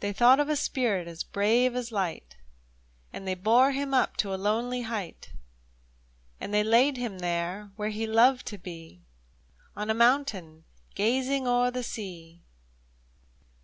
[0.00, 2.36] They thought of a spirit as brave as light,
[3.12, 5.30] And they bore him up to a lonely height,
[6.40, 9.02] And they laid him there, where he loved to be,
[9.76, 10.64] On a mountain
[10.96, 12.42] gazing o'er the sea